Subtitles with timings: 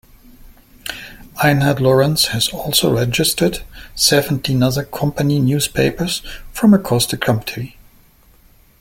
[1.35, 3.59] Einhart Lorenz has also registered
[3.93, 7.77] seventeen other company newspapers from across the country.